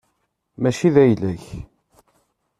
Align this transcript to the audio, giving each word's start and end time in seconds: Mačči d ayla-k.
Mačči 0.61 0.89
d 0.93 0.95
ayla-k. 1.03 1.45